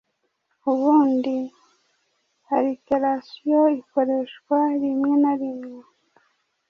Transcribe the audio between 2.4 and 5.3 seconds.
alliteration ikoreshwa rimwe